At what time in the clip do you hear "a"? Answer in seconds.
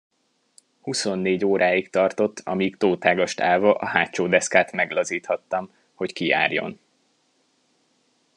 3.73-3.85